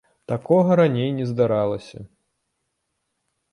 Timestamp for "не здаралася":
1.19-1.99